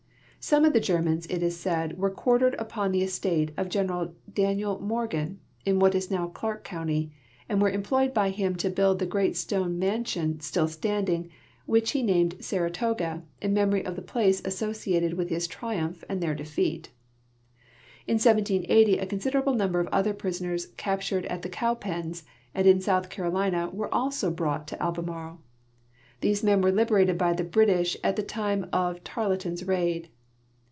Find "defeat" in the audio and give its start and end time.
16.33-16.89